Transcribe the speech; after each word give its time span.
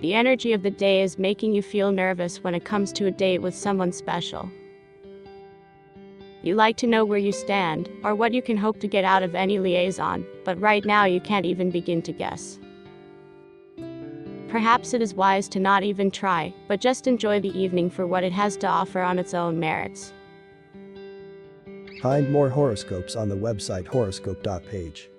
The 0.00 0.14
energy 0.14 0.52
of 0.52 0.62
the 0.62 0.70
day 0.70 1.02
is 1.02 1.18
making 1.18 1.54
you 1.54 1.62
feel 1.62 1.90
nervous 1.90 2.44
when 2.44 2.54
it 2.54 2.64
comes 2.64 2.92
to 2.92 3.06
a 3.06 3.10
date 3.10 3.42
with 3.42 3.54
someone 3.54 3.90
special. 3.90 4.48
You 6.42 6.54
like 6.54 6.76
to 6.76 6.86
know 6.86 7.04
where 7.04 7.18
you 7.18 7.32
stand, 7.32 7.90
or 8.04 8.14
what 8.14 8.32
you 8.32 8.40
can 8.40 8.56
hope 8.56 8.78
to 8.80 8.86
get 8.86 9.04
out 9.04 9.24
of 9.24 9.34
any 9.34 9.58
liaison, 9.58 10.24
but 10.44 10.60
right 10.60 10.84
now 10.84 11.04
you 11.04 11.20
can't 11.20 11.44
even 11.44 11.70
begin 11.70 12.00
to 12.02 12.12
guess. 12.12 12.60
Perhaps 14.48 14.94
it 14.94 15.02
is 15.02 15.14
wise 15.14 15.48
to 15.48 15.58
not 15.58 15.82
even 15.82 16.12
try, 16.12 16.54
but 16.68 16.80
just 16.80 17.08
enjoy 17.08 17.40
the 17.40 17.58
evening 17.58 17.90
for 17.90 18.06
what 18.06 18.22
it 18.22 18.32
has 18.32 18.56
to 18.58 18.68
offer 18.68 19.00
on 19.00 19.18
its 19.18 19.34
own 19.34 19.58
merits. 19.58 20.12
Find 22.00 22.30
more 22.30 22.48
horoscopes 22.48 23.16
on 23.16 23.28
the 23.28 23.36
website 23.36 23.88
horoscope.page. 23.88 25.10